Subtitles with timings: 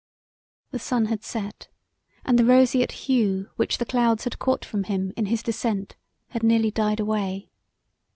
[0.71, 1.67] The sun had set
[2.25, 5.95] and the roseate hue which the clouds had caught from him in his descent
[6.29, 7.51] had nearly died away.